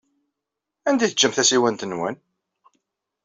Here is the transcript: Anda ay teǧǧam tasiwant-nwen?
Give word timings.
Anda 0.87 1.03
ay 1.05 1.11
teǧǧam 1.11 1.33
tasiwant-nwen? 1.33 2.15